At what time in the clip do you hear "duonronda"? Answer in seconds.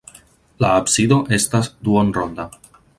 1.87-2.49